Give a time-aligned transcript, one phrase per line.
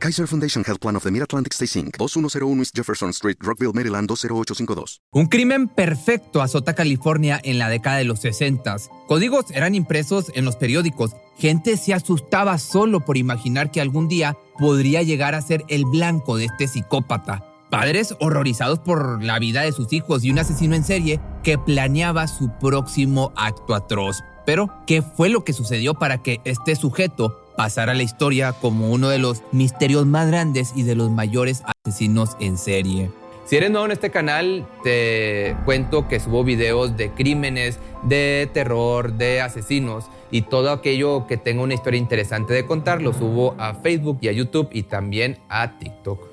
[0.00, 1.98] Kaiser Foundation Health Plan of the Mid-Atlantic Stay Inc.
[1.98, 5.02] 2101 East Jefferson Street, Rockville, Maryland 20852.
[5.12, 8.76] Un crimen perfecto azota California en la década de los 60.
[9.06, 11.12] Códigos eran impresos en los periódicos.
[11.36, 16.38] Gente se asustaba solo por imaginar que algún día podría llegar a ser el blanco
[16.38, 17.44] de este psicópata.
[17.68, 22.26] Padres horrorizados por la vida de sus hijos y un asesino en serie que planeaba
[22.26, 24.22] su próximo acto atroz.
[24.46, 28.90] Pero, ¿qué fue lo que sucedió para que este sujeto pasara a la historia como
[28.90, 33.10] uno de los misterios más grandes y de los mayores asesinos en serie?
[33.50, 39.14] Si eres nuevo en este canal, te cuento que subo videos de crímenes, de terror,
[39.14, 43.74] de asesinos y todo aquello que tenga una historia interesante de contar lo subo a
[43.74, 46.29] Facebook y a YouTube y también a TikTok.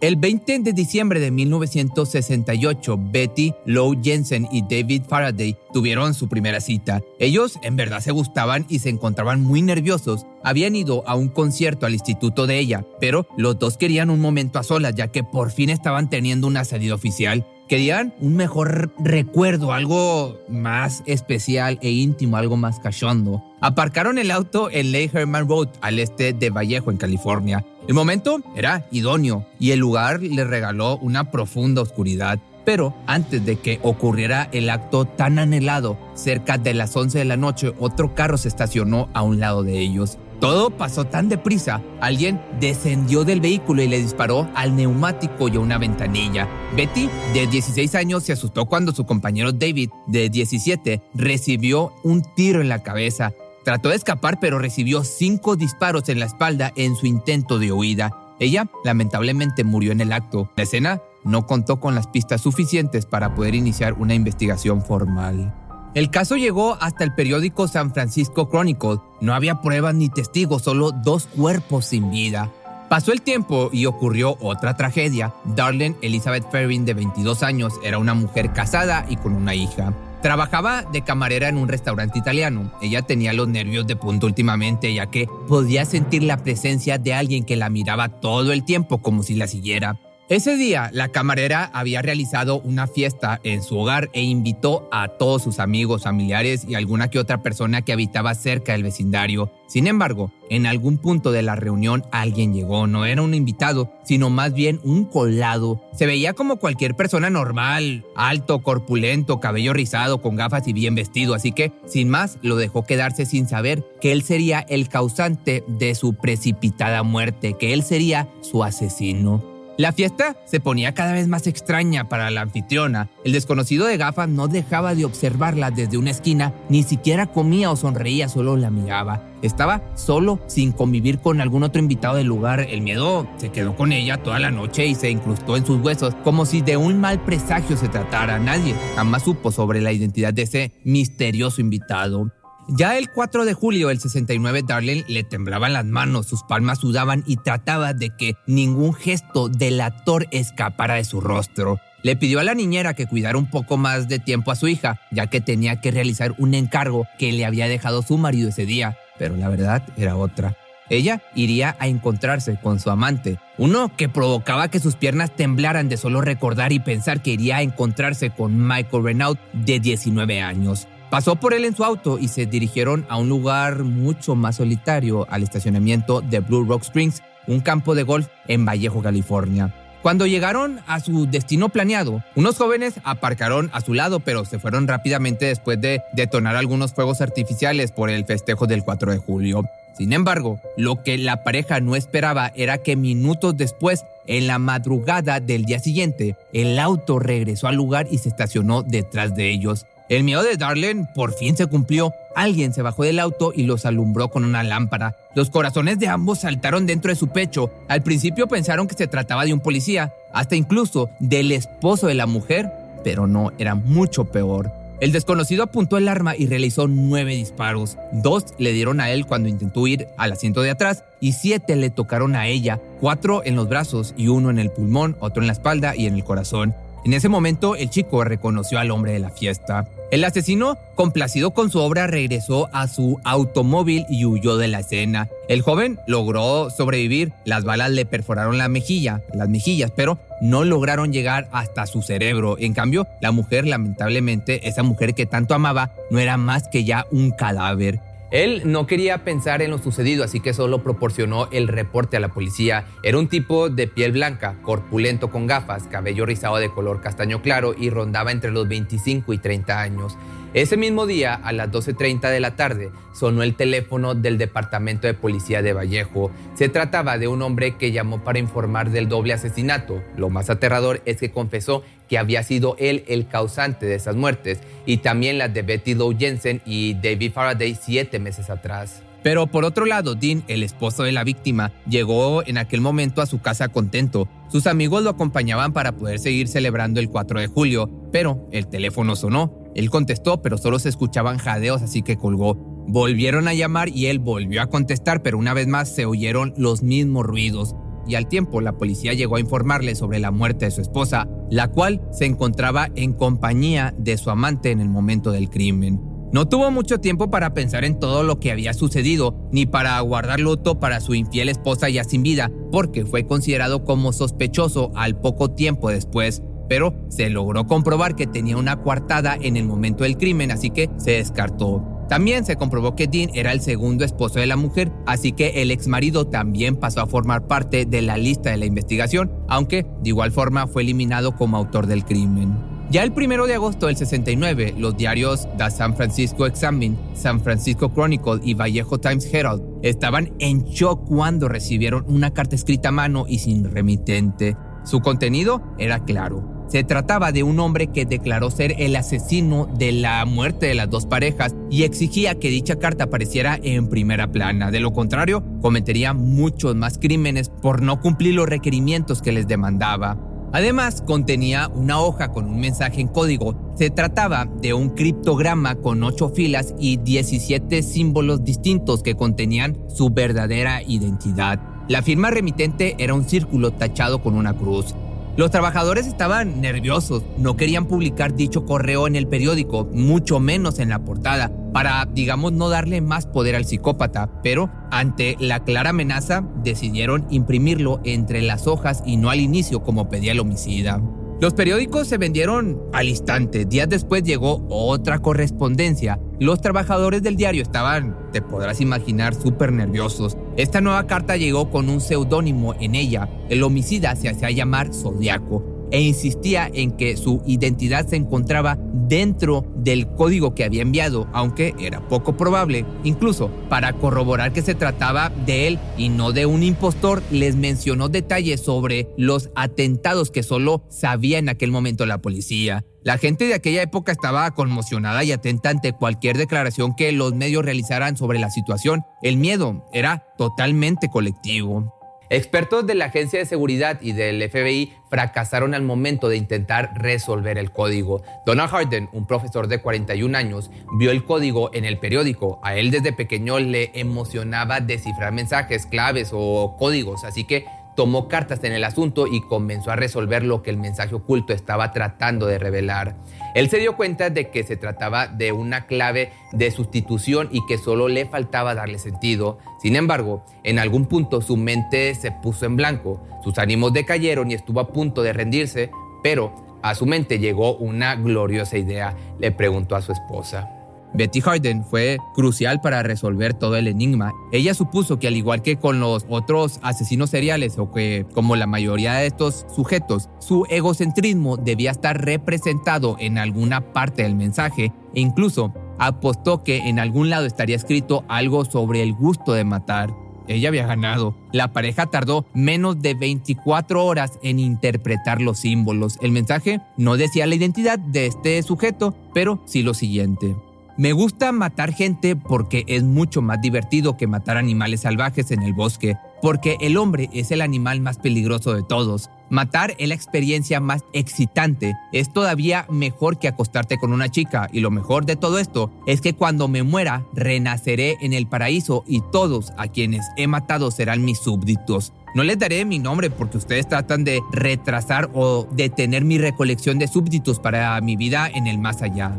[0.00, 6.62] El 20 de diciembre de 1968, Betty Lou Jensen y David Faraday tuvieron su primera
[6.62, 7.02] cita.
[7.18, 10.24] Ellos en verdad se gustaban y se encontraban muy nerviosos.
[10.42, 14.58] Habían ido a un concierto al instituto de ella, pero los dos querían un momento
[14.58, 17.46] a solas ya que por fin estaban teniendo una salida oficial.
[17.68, 23.44] Querían un mejor recuerdo, algo más especial e íntimo, algo más cachondo.
[23.60, 27.64] Aparcaron el auto en Lake Herman Road, al este de Vallejo, en California.
[27.88, 32.38] El momento era idóneo y el lugar le regaló una profunda oscuridad.
[32.64, 37.36] Pero antes de que ocurriera el acto tan anhelado, cerca de las 11 de la
[37.36, 40.18] noche, otro carro se estacionó a un lado de ellos.
[40.40, 41.82] Todo pasó tan deprisa.
[42.00, 46.48] Alguien descendió del vehículo y le disparó al neumático y a una ventanilla.
[46.76, 52.62] Betty, de 16 años, se asustó cuando su compañero David, de 17, recibió un tiro
[52.62, 53.32] en la cabeza.
[53.64, 58.16] Trató de escapar, pero recibió cinco disparos en la espalda en su intento de huida.
[58.38, 60.50] Ella, lamentablemente, murió en el acto.
[60.56, 65.54] La escena no contó con las pistas suficientes para poder iniciar una investigación formal.
[65.94, 69.00] El caso llegó hasta el periódico San Francisco Chronicle.
[69.20, 72.50] No había pruebas ni testigos, solo dos cuerpos sin vida.
[72.88, 75.32] Pasó el tiempo y ocurrió otra tragedia.
[75.44, 79.92] Darlene Elizabeth Ferrin, de 22 años, era una mujer casada y con una hija.
[80.22, 82.72] Trabajaba de camarera en un restaurante italiano.
[82.82, 87.44] Ella tenía los nervios de punto últimamente, ya que podía sentir la presencia de alguien
[87.44, 89.98] que la miraba todo el tiempo como si la siguiera.
[90.30, 95.42] Ese día, la camarera había realizado una fiesta en su hogar e invitó a todos
[95.42, 99.50] sus amigos, familiares y alguna que otra persona que habitaba cerca del vecindario.
[99.66, 104.30] Sin embargo, en algún punto de la reunión alguien llegó, no era un invitado, sino
[104.30, 105.82] más bien un colado.
[105.94, 111.34] Se veía como cualquier persona normal, alto, corpulento, cabello rizado, con gafas y bien vestido,
[111.34, 115.96] así que, sin más, lo dejó quedarse sin saber que él sería el causante de
[115.96, 119.50] su precipitada muerte, que él sería su asesino.
[119.80, 123.08] La fiesta se ponía cada vez más extraña para la anfitriona.
[123.24, 127.76] El desconocido de gafas no dejaba de observarla desde una esquina, ni siquiera comía o
[127.76, 129.24] sonreía, solo la miraba.
[129.40, 132.60] Estaba solo, sin convivir con algún otro invitado del lugar.
[132.60, 136.14] El miedo se quedó con ella toda la noche y se incrustó en sus huesos,
[136.24, 138.38] como si de un mal presagio se tratara.
[138.38, 142.30] Nadie jamás supo sobre la identidad de ese misterioso invitado.
[142.72, 147.24] Ya el 4 de julio del 69, Darlene le temblaban las manos, sus palmas sudaban
[147.26, 151.80] y trataba de que ningún gesto delator escapara de su rostro.
[152.02, 155.00] Le pidió a la niñera que cuidara un poco más de tiempo a su hija,
[155.10, 158.96] ya que tenía que realizar un encargo que le había dejado su marido ese día,
[159.18, 160.56] pero la verdad era otra.
[160.90, 165.96] Ella iría a encontrarse con su amante, uno que provocaba que sus piernas temblaran de
[165.96, 170.86] solo recordar y pensar que iría a encontrarse con Michael Renaud de 19 años.
[171.10, 175.26] Pasó por él en su auto y se dirigieron a un lugar mucho más solitario,
[175.28, 179.74] al estacionamiento de Blue Rock Springs, un campo de golf en Vallejo, California.
[180.02, 184.86] Cuando llegaron a su destino planeado, unos jóvenes aparcaron a su lado, pero se fueron
[184.86, 189.64] rápidamente después de detonar algunos fuegos artificiales por el festejo del 4 de julio.
[189.98, 195.40] Sin embargo, lo que la pareja no esperaba era que minutos después, en la madrugada
[195.40, 199.86] del día siguiente, el auto regresó al lugar y se estacionó detrás de ellos.
[200.10, 202.12] El miedo de Darlene por fin se cumplió.
[202.34, 205.14] Alguien se bajó del auto y los alumbró con una lámpara.
[205.36, 207.70] Los corazones de ambos saltaron dentro de su pecho.
[207.86, 212.26] Al principio pensaron que se trataba de un policía, hasta incluso del esposo de la
[212.26, 212.72] mujer.
[213.04, 214.72] pero no, era mucho peor.
[214.98, 217.96] El desconocido apuntó el arma y realizó nueve disparos.
[218.12, 221.88] Dos le dieron a él cuando intentó ir al asiento de atrás y siete le
[221.88, 225.52] tocaron a ella, cuatro en los brazos y uno en el pulmón, otro en la
[225.54, 226.74] espalda y en el corazón.
[227.04, 229.86] En ese momento, el chico reconoció al hombre de la fiesta.
[230.10, 235.28] El asesino, complacido con su obra, regresó a su automóvil y huyó de la escena.
[235.48, 241.12] El joven logró sobrevivir, las balas le perforaron la mejilla, las mejillas, pero no lograron
[241.12, 242.56] llegar hasta su cerebro.
[242.58, 247.06] En cambio, la mujer, lamentablemente, esa mujer que tanto amaba, no era más que ya
[247.10, 248.00] un cadáver.
[248.30, 252.28] Él no quería pensar en lo sucedido, así que solo proporcionó el reporte a la
[252.28, 252.86] policía.
[253.02, 257.74] Era un tipo de piel blanca, corpulento con gafas, cabello rizado de color castaño claro
[257.76, 260.16] y rondaba entre los 25 y 30 años.
[260.52, 265.14] Ese mismo día, a las 12.30 de la tarde, sonó el teléfono del Departamento de
[265.14, 266.32] Policía de Vallejo.
[266.54, 270.02] Se trataba de un hombre que llamó para informar del doble asesinato.
[270.16, 274.58] Lo más aterrador es que confesó que había sido él el causante de esas muertes
[274.86, 279.04] y también las de Betty Lou Jensen y David Faraday siete meses atrás.
[279.22, 283.26] Pero por otro lado, Dean, el esposo de la víctima, llegó en aquel momento a
[283.26, 284.28] su casa contento.
[284.48, 289.14] Sus amigos lo acompañaban para poder seguir celebrando el 4 de julio, pero el teléfono
[289.14, 289.59] sonó.
[289.74, 292.56] Él contestó, pero solo se escuchaban jadeos, así que colgó.
[292.88, 296.82] Volvieron a llamar y él volvió a contestar, pero una vez más se oyeron los
[296.82, 297.76] mismos ruidos.
[298.06, 301.68] Y al tiempo la policía llegó a informarle sobre la muerte de su esposa, la
[301.68, 306.00] cual se encontraba en compañía de su amante en el momento del crimen.
[306.32, 310.38] No tuvo mucho tiempo para pensar en todo lo que había sucedido, ni para guardar
[310.38, 315.50] luto para su infiel esposa ya sin vida, porque fue considerado como sospechoso al poco
[315.50, 320.52] tiempo después pero se logró comprobar que tenía una coartada en el momento del crimen,
[320.52, 321.84] así que se descartó.
[322.08, 325.72] También se comprobó que Dean era el segundo esposo de la mujer, así que el
[325.72, 330.10] ex marido también pasó a formar parte de la lista de la investigación, aunque de
[330.10, 332.56] igual forma fue eliminado como autor del crimen.
[332.88, 337.92] Ya el primero de agosto del 69, los diarios The San Francisco Examine, San Francisco
[337.92, 343.24] Chronicle y Vallejo Times Herald estaban en shock cuando recibieron una carta escrita a mano
[343.26, 344.56] y sin remitente.
[344.84, 346.59] Su contenido era claro.
[346.70, 350.88] Se trataba de un hombre que declaró ser el asesino de la muerte de las
[350.88, 354.70] dos parejas y exigía que dicha carta apareciera en primera plana.
[354.70, 360.16] De lo contrario, cometería muchos más crímenes por no cumplir los requerimientos que les demandaba.
[360.52, 363.74] Además, contenía una hoja con un mensaje en código.
[363.76, 370.10] Se trataba de un criptograma con ocho filas y 17 símbolos distintos que contenían su
[370.10, 371.60] verdadera identidad.
[371.88, 374.94] La firma remitente era un círculo tachado con una cruz.
[375.36, 380.88] Los trabajadores estaban nerviosos, no querían publicar dicho correo en el periódico, mucho menos en
[380.88, 386.44] la portada, para, digamos, no darle más poder al psicópata, pero ante la clara amenaza
[386.62, 391.00] decidieron imprimirlo entre las hojas y no al inicio como pedía el homicida.
[391.40, 393.64] Los periódicos se vendieron al instante.
[393.64, 396.20] Días después llegó otra correspondencia.
[396.38, 400.36] Los trabajadores del diario estaban, te podrás imaginar, súper nerviosos.
[400.58, 403.26] Esta nueva carta llegó con un seudónimo en ella.
[403.48, 408.78] El homicida se hacía llamar Zodiaco e insistía en que su identidad se encontraba
[409.08, 412.84] dentro del código que había enviado, aunque era poco probable.
[413.04, 418.08] Incluso para corroborar que se trataba de él y no de un impostor, les mencionó
[418.08, 422.84] detalles sobre los atentados que solo sabía en aquel momento la policía.
[423.02, 427.64] La gente de aquella época estaba conmocionada y atenta ante cualquier declaración que los medios
[427.64, 429.02] realizaran sobre la situación.
[429.22, 431.99] El miedo era totalmente colectivo.
[432.32, 437.58] Expertos de la Agencia de Seguridad y del FBI fracasaron al momento de intentar resolver
[437.58, 438.22] el código.
[438.46, 442.60] Donald Harden, un profesor de 41 años, vio el código en el periódico.
[442.62, 447.64] A él desde pequeño le emocionaba descifrar mensajes, claves o códigos, así que
[447.96, 451.90] tomó cartas en el asunto y comenzó a resolver lo que el mensaje oculto estaba
[451.90, 453.16] tratando de revelar.
[453.54, 457.78] Él se dio cuenta de que se trataba de una clave de sustitución y que
[457.78, 459.58] solo le faltaba darle sentido.
[459.80, 464.54] Sin embargo, en algún punto su mente se puso en blanco, sus ánimos decayeron y
[464.54, 465.90] estuvo a punto de rendirse,
[466.22, 469.14] pero a su mente llegó una gloriosa idea.
[469.38, 470.79] Le preguntó a su esposa.
[471.14, 474.32] Betty Harden fue crucial para resolver todo el enigma.
[474.52, 478.66] Ella supuso que al igual que con los otros asesinos seriales o que como la
[478.66, 485.20] mayoría de estos sujetos, su egocentrismo debía estar representado en alguna parte del mensaje e
[485.20, 490.14] incluso apostó que en algún lado estaría escrito algo sobre el gusto de matar.
[490.48, 491.36] Ella había ganado.
[491.52, 496.18] La pareja tardó menos de 24 horas en interpretar los símbolos.
[496.22, 500.56] El mensaje no decía la identidad de este sujeto, pero sí lo siguiente.
[501.00, 505.72] Me gusta matar gente porque es mucho más divertido que matar animales salvajes en el
[505.72, 509.30] bosque, porque el hombre es el animal más peligroso de todos.
[509.48, 511.96] Matar es la experiencia más excitante.
[512.12, 514.68] Es todavía mejor que acostarte con una chica.
[514.74, 519.02] Y lo mejor de todo esto es que cuando me muera, renaceré en el paraíso
[519.06, 522.12] y todos a quienes he matado serán mis súbditos.
[522.34, 527.08] No les daré mi nombre porque ustedes tratan de retrasar o detener mi recolección de
[527.08, 529.34] súbditos para mi vida en el más allá.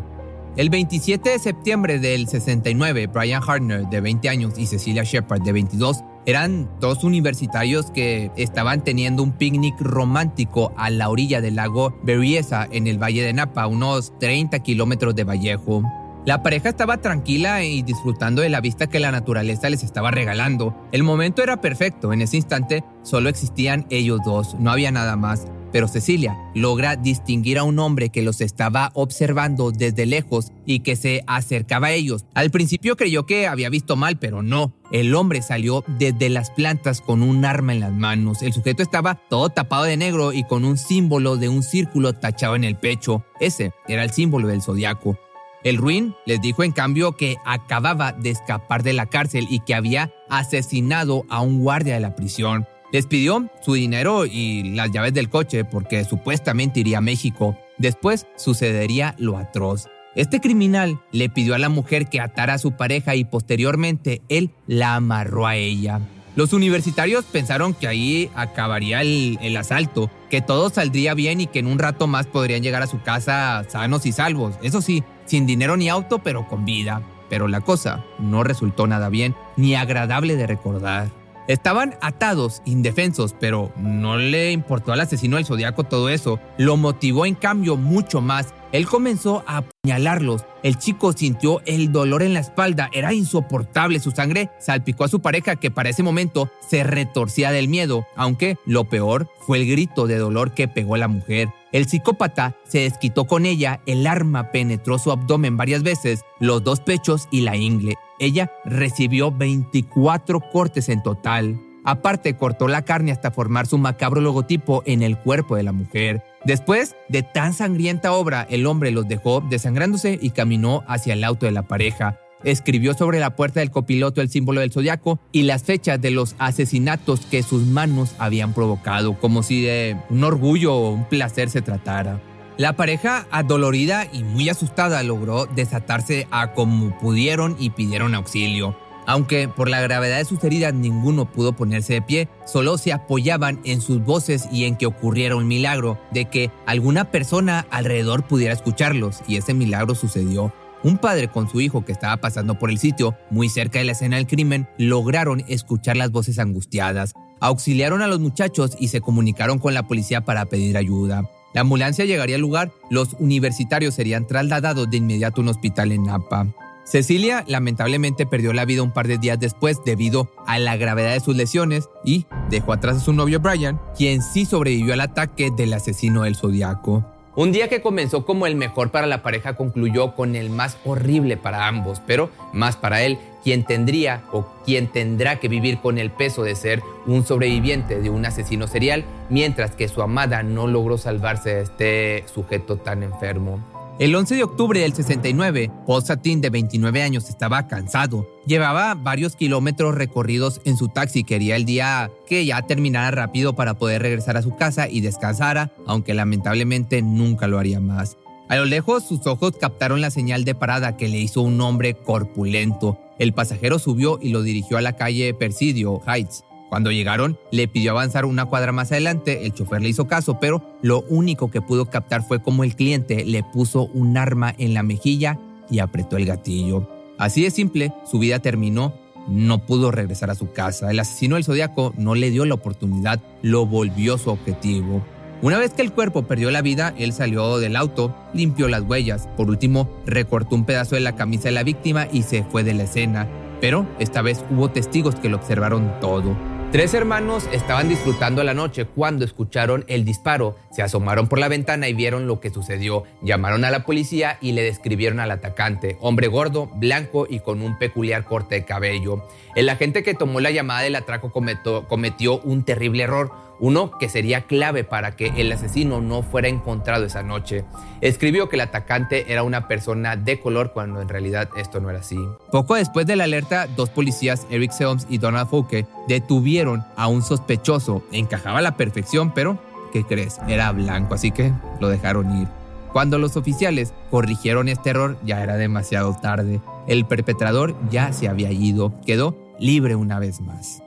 [0.57, 5.53] El 27 de septiembre del 69, Brian Hartner, de 20 años, y Cecilia Shepard, de
[5.53, 11.97] 22, eran dos universitarios que estaban teniendo un picnic romántico a la orilla del lago
[12.03, 15.83] Berryessa en el Valle de Napa, unos 30 kilómetros de Vallejo.
[16.25, 20.75] La pareja estaba tranquila y disfrutando de la vista que la naturaleza les estaba regalando.
[20.91, 25.47] El momento era perfecto, en ese instante solo existían ellos dos, no había nada más.
[25.71, 30.95] Pero Cecilia logra distinguir a un hombre que los estaba observando desde lejos y que
[30.95, 32.25] se acercaba a ellos.
[32.33, 34.73] Al principio creyó que había visto mal, pero no.
[34.91, 38.41] El hombre salió desde las plantas con un arma en las manos.
[38.41, 42.55] El sujeto estaba todo tapado de negro y con un símbolo de un círculo tachado
[42.55, 43.23] en el pecho.
[43.39, 45.17] Ese era el símbolo del zodiaco.
[45.63, 49.75] El Ruin les dijo en cambio que acababa de escapar de la cárcel y que
[49.75, 52.65] había asesinado a un guardia de la prisión.
[52.91, 57.57] Les pidió su dinero y las llaves del coche porque supuestamente iría a México.
[57.77, 59.87] Después sucedería lo atroz.
[60.13, 64.51] Este criminal le pidió a la mujer que atara a su pareja y posteriormente él
[64.67, 66.01] la amarró a ella.
[66.35, 71.59] Los universitarios pensaron que ahí acabaría el, el, asalto, que todo saldría bien y que
[71.59, 74.55] en un rato más podrían llegar a su casa sanos y salvos.
[74.61, 77.01] Eso sí, sin dinero ni auto, pero con vida.
[77.29, 81.20] Pero la cosa no resultó nada bien ni agradable de recordar.
[81.51, 86.39] Estaban atados, indefensos, pero no le importó al asesino del zodiaco todo eso.
[86.57, 88.53] Lo motivó en cambio mucho más.
[88.71, 90.45] Él comenzó a apuñalarlos.
[90.63, 92.89] El chico sintió el dolor en la espalda.
[92.93, 93.99] Era insoportable.
[93.99, 98.55] Su sangre salpicó a su pareja que para ese momento se retorcía del miedo, aunque
[98.65, 101.49] lo peor fue el grito de dolor que pegó la mujer.
[101.73, 106.79] El psicópata se desquitó con ella, el arma penetró su abdomen varias veces, los dos
[106.79, 107.97] pechos y la ingle.
[108.21, 111.59] Ella recibió 24 cortes en total.
[111.83, 116.23] Aparte, cortó la carne hasta formar su macabro logotipo en el cuerpo de la mujer.
[116.45, 121.47] Después de tan sangrienta obra, el hombre los dejó desangrándose y caminó hacia el auto
[121.47, 122.19] de la pareja.
[122.43, 126.35] Escribió sobre la puerta del copiloto el símbolo del zodiaco y las fechas de los
[126.37, 131.63] asesinatos que sus manos habían provocado, como si de un orgullo o un placer se
[131.63, 132.21] tratara.
[132.61, 138.77] La pareja, adolorida y muy asustada, logró desatarse a como pudieron y pidieron auxilio.
[139.07, 143.59] Aunque por la gravedad de sus heridas ninguno pudo ponerse de pie, solo se apoyaban
[143.63, 148.53] en sus voces y en que ocurriera un milagro, de que alguna persona alrededor pudiera
[148.53, 150.53] escucharlos, y ese milagro sucedió.
[150.83, 153.93] Un padre con su hijo que estaba pasando por el sitio, muy cerca de la
[153.93, 157.13] escena del crimen, lograron escuchar las voces angustiadas.
[157.39, 161.27] Auxiliaron a los muchachos y se comunicaron con la policía para pedir ayuda.
[161.53, 166.05] La ambulancia llegaría al lugar, los universitarios serían trasladados de inmediato a un hospital en
[166.05, 166.47] Napa.
[166.83, 171.19] Cecilia lamentablemente perdió la vida un par de días después debido a la gravedad de
[171.19, 175.73] sus lesiones y dejó atrás a su novio Brian, quien sí sobrevivió al ataque del
[175.73, 177.05] asesino del zodiaco.
[177.33, 181.37] Un día que comenzó como el mejor para la pareja concluyó con el más horrible
[181.37, 186.11] para ambos, pero más para él, quien tendría o quien tendrá que vivir con el
[186.11, 190.97] peso de ser un sobreviviente de un asesino serial, mientras que su amada no logró
[190.97, 193.61] salvarse de este sujeto tan enfermo.
[194.01, 198.27] El 11 de octubre del 69, Paul Satin, de 29 años, estaba cansado.
[198.47, 201.23] Llevaba varios kilómetros recorridos en su taxi.
[201.23, 205.71] Quería el día que ya terminara rápido para poder regresar a su casa y descansara,
[205.85, 208.17] aunque lamentablemente nunca lo haría más.
[208.49, 211.93] A lo lejos, sus ojos captaron la señal de parada que le hizo un hombre
[211.93, 212.97] corpulento.
[213.19, 216.43] El pasajero subió y lo dirigió a la calle Persidio Heights.
[216.71, 220.63] Cuando llegaron, le pidió avanzar una cuadra más adelante, el chofer le hizo caso, pero
[220.81, 224.81] lo único que pudo captar fue como el cliente le puso un arma en la
[224.81, 225.37] mejilla
[225.69, 226.87] y apretó el gatillo.
[227.17, 228.93] Así de simple, su vida terminó,
[229.27, 230.89] no pudo regresar a su casa.
[230.89, 235.03] El asesino del zodiaco no le dio la oportunidad, lo volvió su objetivo.
[235.41, 239.27] Una vez que el cuerpo perdió la vida, él salió del auto, limpió las huellas,
[239.35, 242.75] por último recortó un pedazo de la camisa de la víctima y se fue de
[242.75, 243.27] la escena.
[243.59, 246.33] Pero esta vez hubo testigos que lo observaron todo.
[246.71, 251.89] Tres hermanos estaban disfrutando la noche cuando escucharon el disparo, se asomaron por la ventana
[251.89, 253.03] y vieron lo que sucedió.
[253.21, 257.77] Llamaron a la policía y le describieron al atacante, hombre gordo, blanco y con un
[257.77, 259.21] peculiar corte de cabello.
[259.53, 264.09] El agente que tomó la llamada del atraco cometió, cometió un terrible error uno que
[264.09, 267.63] sería clave para que el asesino no fuera encontrado esa noche.
[268.01, 271.99] Escribió que el atacante era una persona de color cuando en realidad esto no era
[271.99, 272.17] así.
[272.51, 277.21] Poco después de la alerta, dos policías, Eric Selms y Donald Fouke, detuvieron a un
[277.21, 278.03] sospechoso.
[278.11, 279.59] Encajaba a la perfección, pero
[279.93, 280.39] ¿qué crees?
[280.47, 282.47] Era blanco, así que lo dejaron ir.
[282.91, 286.59] Cuando los oficiales corrigieron este error, ya era demasiado tarde.
[286.87, 290.81] El perpetrador ya se había ido, quedó libre una vez más.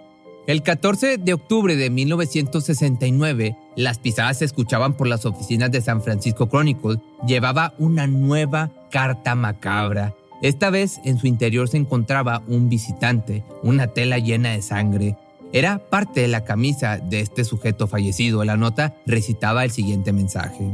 [0.46, 6.02] El 14 de octubre de 1969, las pisadas se escuchaban por las oficinas de San
[6.02, 7.00] Francisco Chronicle.
[7.26, 10.14] Llevaba una nueva carta macabra.
[10.42, 15.16] Esta vez en su interior se encontraba un visitante, una tela llena de sangre.
[15.54, 18.44] Era parte de la camisa de este sujeto fallecido.
[18.44, 20.68] La nota recitaba el siguiente mensaje.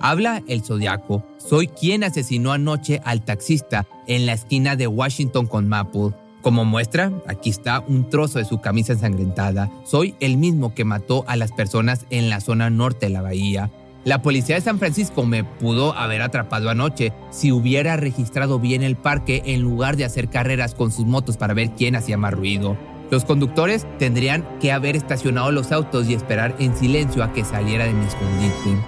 [0.00, 1.22] Habla el zodiaco.
[1.36, 6.14] Soy quien asesinó anoche al taxista en la esquina de Washington con Maple.
[6.42, 9.70] Como muestra, aquí está un trozo de su camisa ensangrentada.
[9.84, 13.70] Soy el mismo que mató a las personas en la zona norte de la bahía.
[14.04, 18.96] La policía de San Francisco me pudo haber atrapado anoche si hubiera registrado bien el
[18.96, 22.76] parque en lugar de hacer carreras con sus motos para ver quién hacía más ruido.
[23.10, 27.84] Los conductores tendrían que haber estacionado los autos y esperar en silencio a que saliera
[27.84, 28.78] de mi escondite.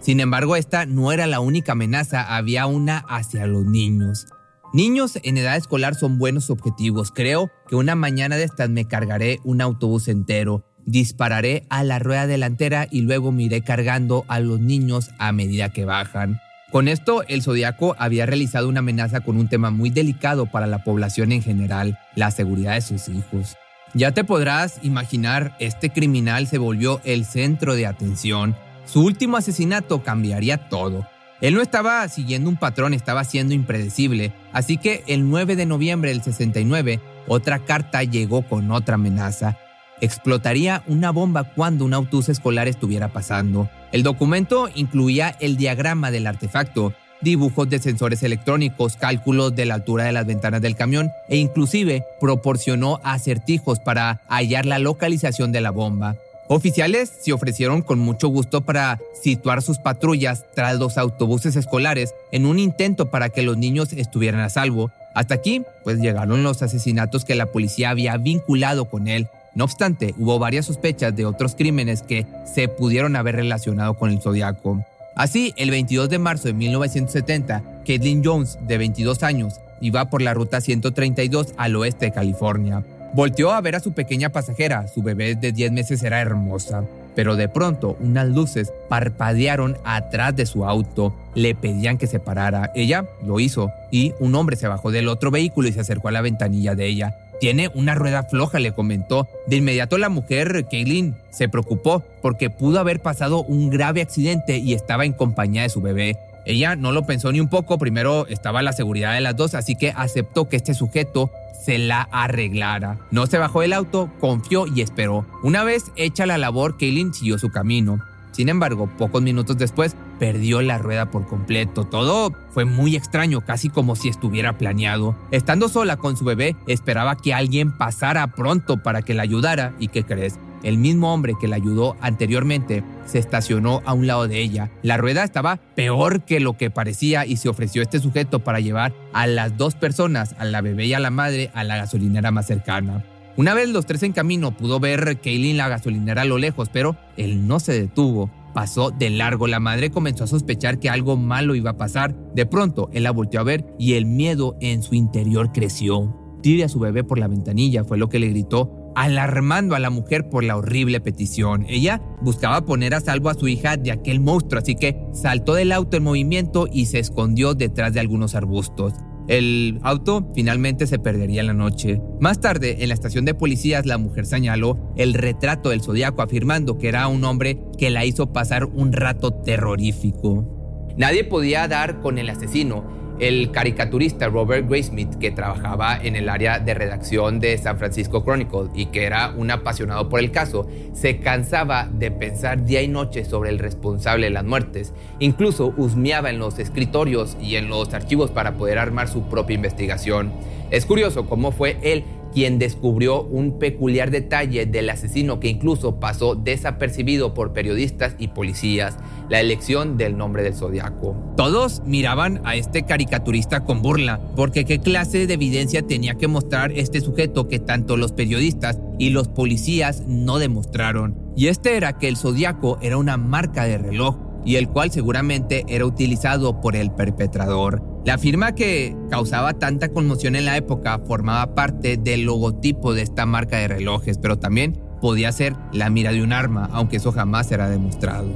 [0.00, 4.26] Sin embargo, esta no era la única amenaza, había una hacia los niños.
[4.76, 7.10] Niños en edad escolar son buenos objetivos.
[7.10, 12.26] Creo que una mañana de estas me cargaré un autobús entero, dispararé a la rueda
[12.26, 16.42] delantera y luego me iré cargando a los niños a medida que bajan.
[16.70, 20.84] Con esto, el Zodíaco había realizado una amenaza con un tema muy delicado para la
[20.84, 23.56] población en general, la seguridad de sus hijos.
[23.94, 28.54] Ya te podrás imaginar, este criminal se volvió el centro de atención.
[28.84, 31.06] Su último asesinato cambiaría todo.
[31.40, 36.10] Él no estaba siguiendo un patrón, estaba siendo impredecible, así que el 9 de noviembre
[36.10, 39.58] del 69, otra carta llegó con otra amenaza.
[40.00, 43.68] Explotaría una bomba cuando un autobús escolar estuviera pasando.
[43.92, 50.04] El documento incluía el diagrama del artefacto, dibujos de sensores electrónicos, cálculos de la altura
[50.04, 55.70] de las ventanas del camión e inclusive proporcionó acertijos para hallar la localización de la
[55.70, 56.16] bomba.
[56.48, 62.46] Oficiales se ofrecieron con mucho gusto para situar sus patrullas tras los autobuses escolares en
[62.46, 64.92] un intento para que los niños estuvieran a salvo.
[65.14, 69.28] Hasta aquí, pues llegaron los asesinatos que la policía había vinculado con él.
[69.56, 74.20] No obstante, hubo varias sospechas de otros crímenes que se pudieron haber relacionado con el
[74.20, 74.84] zodiaco.
[75.16, 80.34] Así, el 22 de marzo de 1970, Caitlin Jones, de 22 años, iba por la
[80.34, 82.84] ruta 132 al oeste de California.
[83.14, 87.36] Volteó a ver a su pequeña pasajera, su bebé de 10 meses era hermosa, pero
[87.36, 93.06] de pronto unas luces parpadearon atrás de su auto, le pedían que se parara, ella
[93.24, 96.20] lo hizo y un hombre se bajó del otro vehículo y se acercó a la
[96.20, 97.16] ventanilla de ella.
[97.40, 99.28] Tiene una rueda floja, le comentó.
[99.46, 104.72] De inmediato la mujer, Kaylin, se preocupó porque pudo haber pasado un grave accidente y
[104.72, 106.16] estaba en compañía de su bebé.
[106.46, 109.74] Ella no lo pensó ni un poco, primero estaba la seguridad de las dos, así
[109.74, 111.30] que aceptó que este sujeto
[111.64, 112.98] se la arreglara.
[113.10, 115.26] No se bajó del auto, confió y esperó.
[115.42, 118.00] Una vez hecha la labor, Kaylin siguió su camino.
[118.36, 121.84] Sin embargo, pocos minutos después, perdió la rueda por completo.
[121.84, 125.16] Todo fue muy extraño, casi como si estuviera planeado.
[125.30, 129.72] Estando sola con su bebé, esperaba que alguien pasara pronto para que la ayudara.
[129.78, 130.38] ¿Y qué crees?
[130.62, 134.70] El mismo hombre que la ayudó anteriormente se estacionó a un lado de ella.
[134.82, 138.92] La rueda estaba peor que lo que parecía y se ofreció este sujeto para llevar
[139.14, 142.48] a las dos personas, a la bebé y a la madre, a la gasolinera más
[142.48, 143.02] cercana.
[143.36, 146.96] Una vez los tres en camino, pudo ver Kaylin la gasolinera a lo lejos, pero
[147.16, 148.30] él no se detuvo.
[148.54, 149.46] Pasó de largo.
[149.46, 152.14] La madre comenzó a sospechar que algo malo iba a pasar.
[152.34, 156.16] De pronto, él la volteó a ver y el miedo en su interior creció.
[156.42, 159.90] Tire a su bebé por la ventanilla, fue lo que le gritó alarmando a la
[159.90, 161.66] mujer por la horrible petición.
[161.68, 165.72] Ella buscaba poner a salvo a su hija de aquel monstruo, así que saltó del
[165.72, 168.94] auto en movimiento y se escondió detrás de algunos arbustos.
[169.28, 172.00] El auto finalmente se perdería en la noche.
[172.20, 176.78] Más tarde, en la estación de policías, la mujer señaló el retrato del zodiaco afirmando
[176.78, 180.94] que era un hombre que la hizo pasar un rato terrorífico.
[180.96, 186.58] Nadie podía dar con el asesino el caricaturista Robert Graysmith, que trabajaba en el área
[186.58, 191.18] de redacción de San Francisco Chronicle y que era un apasionado por el caso, se
[191.18, 194.92] cansaba de pensar día y noche sobre el responsable de las muertes.
[195.18, 200.32] Incluso husmeaba en los escritorios y en los archivos para poder armar su propia investigación.
[200.70, 202.04] Es curioso cómo fue él
[202.36, 208.98] quien descubrió un peculiar detalle del asesino que incluso pasó desapercibido por periodistas y policías,
[209.30, 211.16] la elección del nombre del zodiaco.
[211.38, 216.72] Todos miraban a este caricaturista con burla, porque qué clase de evidencia tenía que mostrar
[216.72, 221.16] este sujeto que tanto los periodistas y los policías no demostraron.
[221.36, 225.64] Y este era que el zodiaco era una marca de reloj y el cual seguramente
[225.68, 227.95] era utilizado por el perpetrador.
[228.06, 233.26] La firma que causaba tanta conmoción en la época formaba parte del logotipo de esta
[233.26, 237.48] marca de relojes, pero también podía ser la mira de un arma, aunque eso jamás
[237.48, 238.28] será demostrado.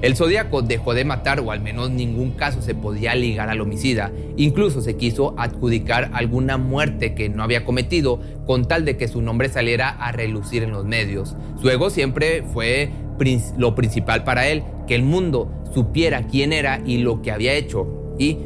[0.00, 4.10] El Zodíaco dejó de matar o al menos ningún caso se podía ligar al homicida.
[4.38, 9.20] Incluso se quiso adjudicar alguna muerte que no había cometido con tal de que su
[9.20, 11.36] nombre saliera a relucir en los medios.
[11.60, 12.88] Su ego siempre fue
[13.58, 17.86] lo principal para él, que el mundo supiera quién era y lo que había hecho.
[18.18, 18.38] Y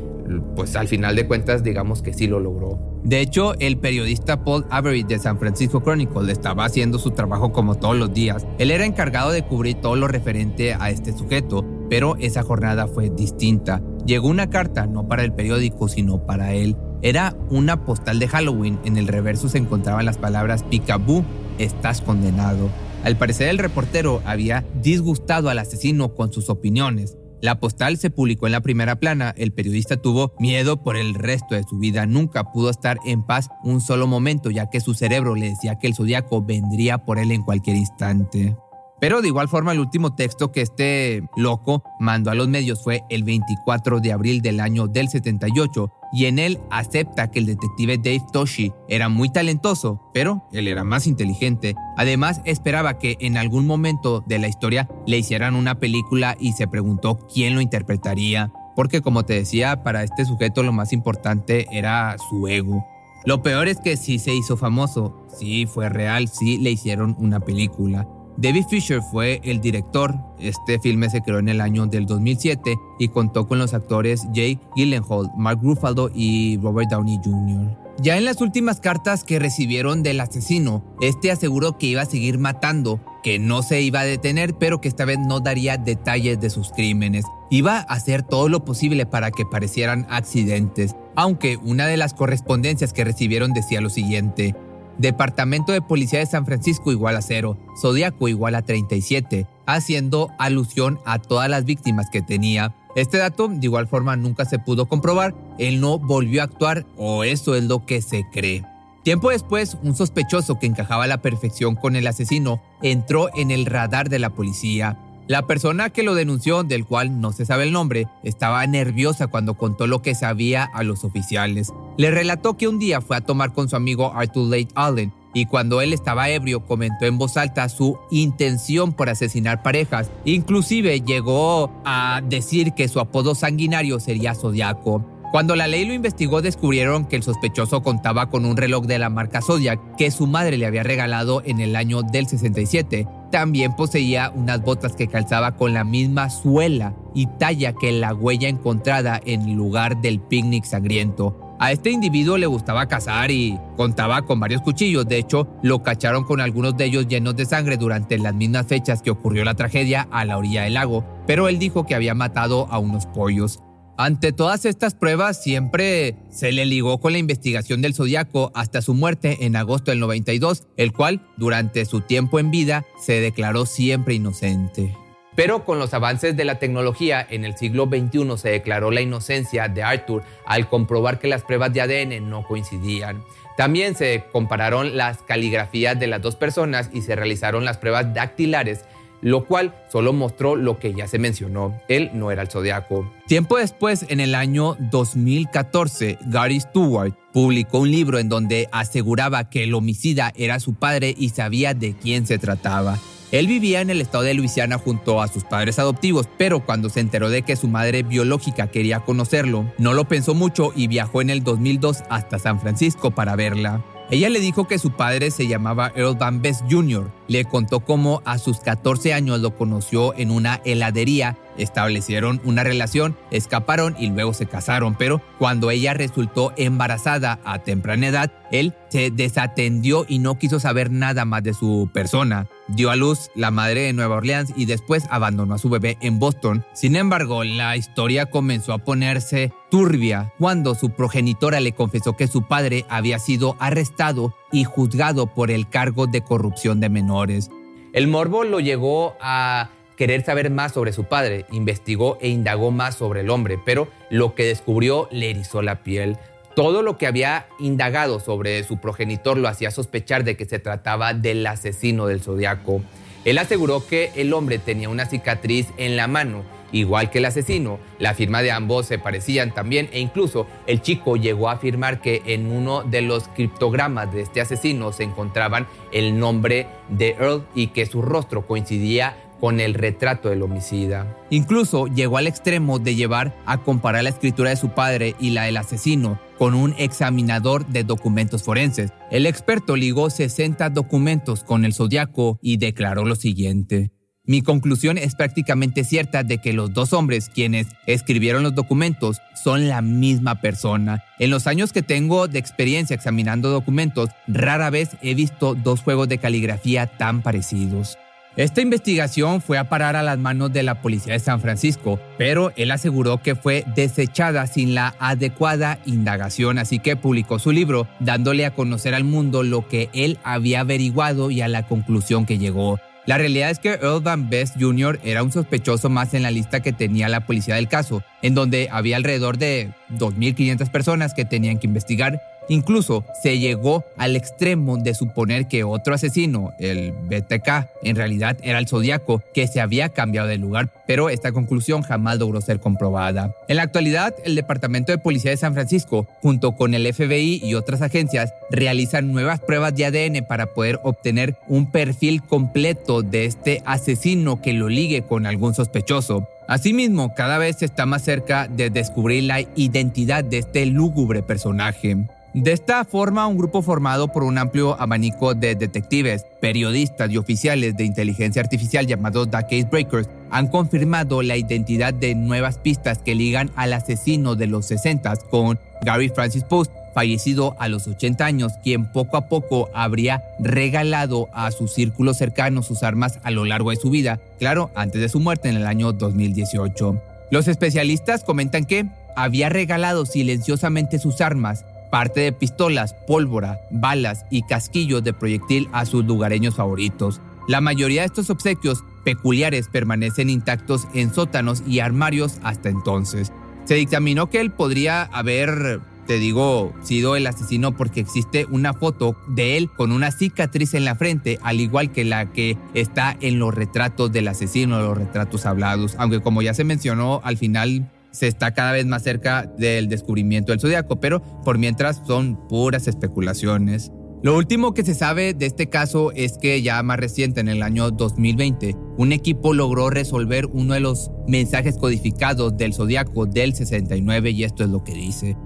[0.57, 2.79] pues al final de cuentas digamos que sí lo logró.
[3.05, 7.75] De hecho, el periodista Paul Avery de San Francisco Chronicle estaba haciendo su trabajo como
[7.75, 8.47] todos los días.
[8.59, 13.11] Él era encargado de cubrir todo lo referente a este sujeto, pero esa jornada fue
[13.11, 13.83] distinta.
[14.07, 16.77] Llegó una carta, no para el periódico, sino para él.
[17.03, 18.79] Era una postal de Halloween.
[18.85, 21.25] En el reverso se encontraban las palabras Picaboo,
[21.59, 22.71] estás condenado.
[23.05, 27.19] Al parecer el reportero había disgustado al asesino con sus opiniones.
[27.41, 29.35] La postal se publicó en la primera plana.
[29.37, 32.07] El periodista tuvo miedo por el resto de su vida.
[32.07, 35.87] Nunca pudo estar en paz un solo momento, ya que su cerebro le decía que
[35.87, 38.57] el zodiaco vendría por él en cualquier instante.
[39.01, 43.03] Pero de igual forma el último texto que este loco mandó a los medios fue
[43.11, 47.99] el 24 de abril del año del 78 y en él acepta que el detective
[47.99, 51.75] Dave Toshi era muy talentoso, pero él era más inteligente.
[51.97, 56.69] Además esperaba que en algún momento de la historia le hicieran una película y se
[56.69, 62.17] preguntó quién lo interpretaría, porque como te decía, para este sujeto lo más importante era
[62.31, 62.87] su ego.
[63.25, 67.41] Lo peor es que sí se hizo famoso, sí fue real, sí le hicieron una
[67.41, 68.07] película.
[68.37, 70.15] David Fisher fue el director.
[70.39, 74.59] Este filme se creó en el año del 2007 y contó con los actores Jay
[74.77, 77.85] Gyllenhaal, Mark Ruffalo y Robert Downey Jr.
[77.99, 82.39] Ya en las últimas cartas que recibieron del asesino, este aseguró que iba a seguir
[82.39, 86.51] matando, que no se iba a detener, pero que esta vez no daría detalles de
[86.51, 87.25] sus crímenes.
[87.51, 92.93] Iba a hacer todo lo posible para que parecieran accidentes, aunque una de las correspondencias
[92.93, 94.57] que recibieron decía lo siguiente,
[94.99, 101.01] Departamento de Policía de San Francisco igual a cero, Zodíaco igual a 37, haciendo alusión
[101.05, 102.75] a todas las víctimas que tenía.
[102.95, 107.25] Este dato de igual forma nunca se pudo comprobar, él no volvió a actuar o
[107.25, 108.65] eso es lo que se cree.
[109.03, 113.67] Tiempo después, un sospechoso que encajaba a la perfección con el asesino entró en el
[113.67, 114.99] radar de la policía.
[115.27, 119.55] La persona que lo denunció, del cual no se sabe el nombre, estaba nerviosa cuando
[119.55, 121.73] contó lo que sabía a los oficiales.
[121.97, 125.47] Le relató que un día fue a tomar con su amigo Arthur Late Allen y
[125.47, 130.11] cuando él estaba ebrio comentó en voz alta su intención por asesinar parejas.
[130.25, 135.05] Inclusive llegó a decir que su apodo sanguinario sería Zodiaco.
[135.33, 139.11] Cuando la ley lo investigó descubrieron que el sospechoso contaba con un reloj de la
[139.11, 143.09] marca Zodiac que su madre le había regalado en el año del 67.
[143.33, 148.49] También poseía unas botas que calzaba con la misma suela y talla que la huella
[148.49, 151.44] encontrada en el lugar del picnic sangriento.
[151.59, 155.07] A este individuo le gustaba cazar y contaba con varios cuchillos.
[155.07, 159.03] De hecho, lo cacharon con algunos de ellos llenos de sangre durante las mismas fechas
[159.03, 161.05] que ocurrió la tragedia a la orilla del lago.
[161.27, 163.61] Pero él dijo que había matado a unos pollos.
[163.97, 168.93] Ante todas estas pruebas, siempre se le ligó con la investigación del Zodíaco hasta su
[168.93, 174.15] muerte en agosto del 92, el cual, durante su tiempo en vida, se declaró siempre
[174.15, 174.97] inocente.
[175.35, 179.69] Pero con los avances de la tecnología en el siglo XXI se declaró la inocencia
[179.69, 183.25] de Arthur al comprobar que las pruebas de ADN no coincidían.
[183.57, 188.85] También se compararon las caligrafías de las dos personas y se realizaron las pruebas dactilares
[189.25, 193.11] lo cual solo mostró lo que ya se mencionó, él no era el zodiaco.
[193.27, 199.65] Tiempo después, en el año 2014, Gary Stewart publicó un libro en donde aseguraba que
[199.65, 202.99] el homicida era su padre y sabía de quién se trataba.
[203.35, 207.01] Él vivía en el estado de Luisiana junto a sus padres adoptivos, pero cuando se
[207.01, 211.31] enteró de que su madre biológica quería conocerlo, no lo pensó mucho y viajó en
[211.31, 213.85] el 2002 hasta San Francisco para verla.
[214.09, 217.11] Ella le dijo que su padre se llamaba Earl Van Best Jr.
[217.27, 223.17] Le contó cómo a sus 14 años lo conoció en una heladería, establecieron una relación,
[223.31, 229.11] escaparon y luego se casaron, pero cuando ella resultó embarazada a temprana edad, él se
[229.11, 232.47] desatendió y no quiso saber nada más de su persona.
[232.69, 236.19] Dio a luz la madre de Nueva Orleans y después abandonó a su bebé en
[236.19, 236.65] Boston.
[236.73, 242.43] Sin embargo, la historia comenzó a ponerse turbia cuando su progenitora le confesó que su
[242.43, 247.51] padre había sido arrestado y juzgado por el cargo de corrupción de menores.
[247.93, 252.97] El morbo lo llegó a querer saber más sobre su padre, investigó e indagó más
[252.97, 256.17] sobre el hombre, pero lo que descubrió le erizó la piel.
[256.55, 261.13] Todo lo que había indagado sobre su progenitor lo hacía sospechar de que se trataba
[261.13, 262.81] del asesino del zodiaco.
[263.25, 267.79] Él aseguró que el hombre tenía una cicatriz en la mano igual que el asesino.
[267.99, 272.23] La firma de ambos se parecían también e incluso el chico llegó a afirmar que
[272.27, 277.69] en uno de los criptogramas de este asesino se encontraban el nombre de Earl y
[277.69, 281.17] que su rostro coincidía con el retrato del homicida.
[281.31, 285.45] Incluso llegó al extremo de llevar a comparar la escritura de su padre y la
[285.45, 288.93] del asesino con un examinador de documentos forenses.
[289.11, 293.93] El experto ligó 60 documentos con el zodiaco y declaró lo siguiente.
[294.27, 299.69] Mi conclusión es prácticamente cierta de que los dos hombres quienes escribieron los documentos son
[299.69, 301.05] la misma persona.
[301.19, 306.09] En los años que tengo de experiencia examinando documentos, rara vez he visto dos juegos
[306.09, 307.99] de caligrafía tan parecidos.
[308.37, 312.53] Esta investigación fue a parar a las manos de la policía de San Francisco, pero
[312.57, 318.45] él aseguró que fue desechada sin la adecuada indagación, así que publicó su libro dándole
[318.45, 322.81] a conocer al mundo lo que él había averiguado y a la conclusión que llegó.
[323.07, 324.99] La realidad es que Earl Van Best Jr.
[325.05, 328.69] era un sospechoso más en la lista que tenía la policía del caso, en donde
[328.73, 334.95] había alrededor de 2.500 personas que tenían que investigar Incluso se llegó al extremo de
[334.95, 340.29] suponer que otro asesino, el BTK, en realidad era el Zodíaco que se había cambiado
[340.29, 343.35] de lugar, pero esta conclusión jamás logró ser comprobada.
[343.49, 347.55] En la actualidad, el Departamento de Policía de San Francisco, junto con el FBI y
[347.55, 353.63] otras agencias, realizan nuevas pruebas de ADN para poder obtener un perfil completo de este
[353.65, 356.29] asesino que lo ligue con algún sospechoso.
[356.47, 362.07] Asimismo, cada vez se está más cerca de descubrir la identidad de este lúgubre personaje.
[362.35, 367.77] De esta forma, un grupo formado por un amplio abanico de detectives, periodistas y oficiales
[367.77, 373.15] de inteligencia artificial llamados The Case Breakers han confirmado la identidad de nuevas pistas que
[373.15, 378.53] ligan al asesino de los 60 con Gary Francis Post, fallecido a los 80 años,
[378.63, 383.71] quien poco a poco habría regalado a su círculo cercano sus armas a lo largo
[383.71, 387.03] de su vida, claro, antes de su muerte en el año 2018.
[387.31, 394.43] Los especialistas comentan que había regalado silenciosamente sus armas parte de pistolas, pólvora, balas y
[394.43, 397.21] casquillos de proyectil a sus lugareños favoritos.
[397.47, 403.31] La mayoría de estos obsequios peculiares permanecen intactos en sótanos y armarios hasta entonces.
[403.65, 409.17] Se dictaminó que él podría haber, te digo, sido el asesino porque existe una foto
[409.29, 413.39] de él con una cicatriz en la frente, al igual que la que está en
[413.39, 415.95] los retratos del asesino, los retratos hablados.
[415.99, 420.53] Aunque como ya se mencionó, al final se está cada vez más cerca del descubrimiento
[420.53, 423.91] del zodiaco, pero por mientras son puras especulaciones.
[424.23, 427.63] Lo último que se sabe de este caso es que ya más reciente, en el
[427.63, 434.31] año 2020, un equipo logró resolver uno de los mensajes codificados del zodiaco del 69
[434.31, 435.37] y esto es lo que dice.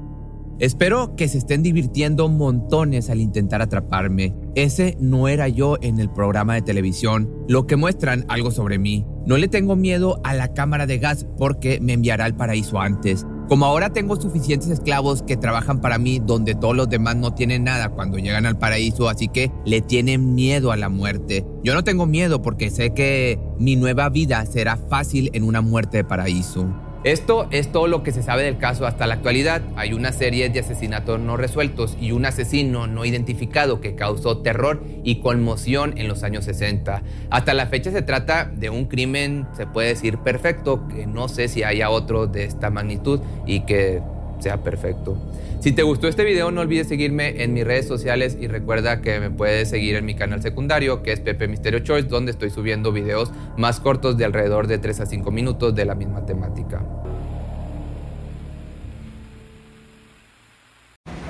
[0.60, 4.34] Espero que se estén divirtiendo montones al intentar atraparme.
[4.56, 7.32] Ese no era yo en el programa de televisión.
[7.46, 9.06] Lo que muestran algo sobre mí.
[9.24, 13.24] No le tengo miedo a la cámara de gas porque me enviará al paraíso antes.
[13.48, 17.62] Como ahora tengo suficientes esclavos que trabajan para mí donde todos los demás no tienen
[17.62, 21.46] nada cuando llegan al paraíso, así que le tienen miedo a la muerte.
[21.62, 25.98] Yo no tengo miedo porque sé que mi nueva vida será fácil en una muerte
[25.98, 26.66] de paraíso.
[27.04, 29.62] Esto es todo lo que se sabe del caso hasta la actualidad.
[29.76, 34.82] Hay una serie de asesinatos no resueltos y un asesino no identificado que causó terror
[35.04, 37.02] y conmoción en los años 60.
[37.30, 41.46] Hasta la fecha se trata de un crimen, se puede decir, perfecto, que no sé
[41.46, 44.02] si haya otro de esta magnitud y que
[44.40, 45.16] sea perfecto.
[45.60, 49.18] Si te gustó este video no olvides seguirme en mis redes sociales y recuerda que
[49.20, 52.92] me puedes seguir en mi canal secundario que es Pepe Misterio Choice donde estoy subiendo
[52.92, 56.82] videos más cortos de alrededor de 3 a 5 minutos de la misma temática.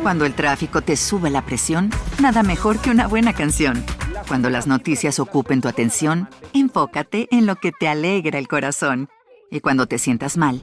[0.02, 1.90] Cuando el tráfico te sube la presión,
[2.22, 3.84] nada mejor que una buena canción.
[4.28, 9.08] Cuando las noticias ocupen tu atención, enfócate en lo que te alegra el corazón.
[9.50, 10.62] Y cuando te sientas mal,